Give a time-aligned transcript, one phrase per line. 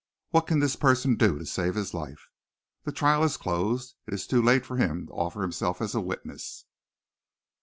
[0.31, 2.27] What can this person do to save his life?
[2.85, 3.93] The trial is closed.
[4.07, 6.65] It is too late for him to offer himself as a witness."